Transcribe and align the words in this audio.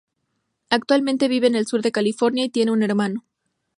Actualmente 0.71 1.27
vive 1.27 1.45
en 1.45 1.53
el 1.53 1.67
sur 1.67 1.83
de 1.83 1.91
California 1.91 2.43
y 2.45 2.49
tiene 2.49 2.71
un 2.71 2.81
hermano. 2.81 3.23